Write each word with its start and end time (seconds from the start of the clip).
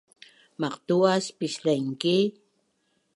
Maqtu’as 0.59 1.25
pislaingki? 1.37 2.17